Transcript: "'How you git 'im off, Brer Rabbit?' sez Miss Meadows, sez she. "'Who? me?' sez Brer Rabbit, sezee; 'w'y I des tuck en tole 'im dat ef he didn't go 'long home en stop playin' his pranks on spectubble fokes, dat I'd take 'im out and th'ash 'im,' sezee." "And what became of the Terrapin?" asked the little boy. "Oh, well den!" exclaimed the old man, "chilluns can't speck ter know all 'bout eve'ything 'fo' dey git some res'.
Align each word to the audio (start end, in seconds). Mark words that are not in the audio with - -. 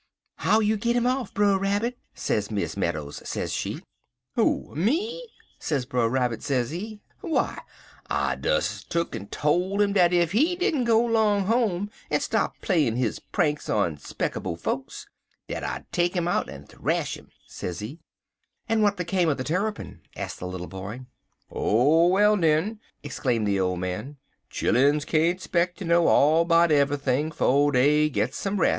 "'How 0.37 0.61
you 0.61 0.77
git 0.77 0.95
'im 0.95 1.05
off, 1.05 1.31
Brer 1.31 1.59
Rabbit?' 1.59 1.99
sez 2.15 2.49
Miss 2.49 2.75
Meadows, 2.75 3.21
sez 3.23 3.53
she. 3.53 3.83
"'Who? 4.35 4.73
me?' 4.73 5.27
sez 5.59 5.85
Brer 5.85 6.09
Rabbit, 6.09 6.41
sezee; 6.41 7.01
'w'y 7.21 7.57
I 8.09 8.33
des 8.33 8.61
tuck 8.89 9.15
en 9.15 9.27
tole 9.27 9.79
'im 9.79 9.93
dat 9.93 10.11
ef 10.11 10.31
he 10.31 10.55
didn't 10.55 10.85
go 10.85 10.99
'long 10.99 11.41
home 11.45 11.91
en 12.09 12.19
stop 12.19 12.59
playin' 12.61 12.95
his 12.95 13.19
pranks 13.19 13.69
on 13.69 13.97
spectubble 13.97 14.57
fokes, 14.59 15.05
dat 15.47 15.63
I'd 15.63 15.91
take 15.91 16.15
'im 16.17 16.27
out 16.27 16.49
and 16.49 16.67
th'ash 16.67 17.15
'im,' 17.15 17.29
sezee." 17.47 17.99
"And 18.67 18.81
what 18.81 18.97
became 18.97 19.29
of 19.29 19.37
the 19.37 19.43
Terrapin?" 19.43 20.01
asked 20.15 20.39
the 20.39 20.47
little 20.47 20.65
boy. 20.65 21.01
"Oh, 21.51 22.07
well 22.07 22.35
den!" 22.35 22.79
exclaimed 23.03 23.47
the 23.47 23.59
old 23.59 23.79
man, 23.79 24.17
"chilluns 24.49 25.05
can't 25.05 25.39
speck 25.39 25.75
ter 25.75 25.85
know 25.85 26.07
all 26.07 26.43
'bout 26.43 26.71
eve'ything 26.71 27.29
'fo' 27.31 27.69
dey 27.69 28.09
git 28.09 28.33
some 28.33 28.59
res'. 28.59 28.69